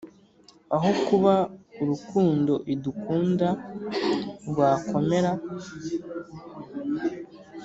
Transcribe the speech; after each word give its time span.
aho 0.75 0.89
kuba 1.07 1.33
urukundo 1.81 2.53
idukunda 2.73 3.49
rwakomera 4.49 5.31